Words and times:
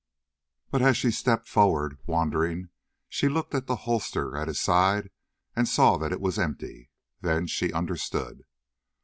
But 0.71 0.81
as 0.81 0.97
she 0.97 1.11
stepped 1.11 1.47
forward, 1.47 1.99
wondering, 2.07 2.69
she 3.07 3.29
looked 3.29 3.53
at 3.53 3.67
the 3.67 3.75
holster 3.85 4.35
at 4.35 4.47
his 4.47 4.59
side 4.59 5.11
and 5.55 5.67
saw 5.67 5.95
that 5.97 6.11
it 6.11 6.19
was 6.19 6.39
empty. 6.39 6.89
Then 7.21 7.45
she 7.45 7.71
understood. 7.71 8.43